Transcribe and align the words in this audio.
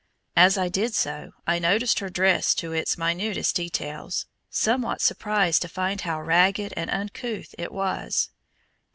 As 0.35 0.57
I 0.57 0.67
did 0.67 0.95
so, 0.95 1.29
I 1.45 1.59
noticed 1.59 1.99
her 1.99 2.09
dress 2.09 2.55
to 2.55 2.73
its 2.73 2.97
minutest 2.97 3.55
details, 3.55 4.25
somewhat 4.49 4.99
surprised 4.99 5.61
to 5.61 5.67
find 5.67 6.01
how 6.01 6.19
ragged 6.19 6.73
and 6.75 6.89
uncouth 6.89 7.53
it 7.59 7.71
was. 7.71 8.31